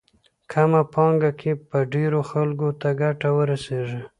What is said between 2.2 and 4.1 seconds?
خلکو ته ګټه ورسېږي.